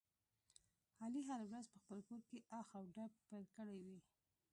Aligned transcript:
علي 1.03 1.21
هره 1.29 1.45
ورځ 1.49 1.65
په 1.73 1.77
خپل 1.83 1.99
کورکې 2.09 2.37
اخ 2.59 2.67
او 2.77 2.83
ډب 2.95 3.11
پیل 3.27 3.45
کړی 3.57 3.77
وي. 3.85 3.99